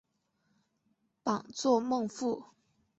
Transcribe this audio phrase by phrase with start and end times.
[1.21, 2.45] 榜作孟富。